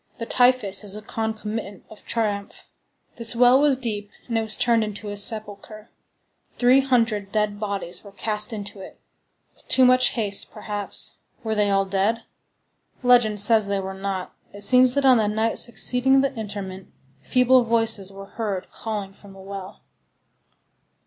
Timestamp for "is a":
0.83-1.03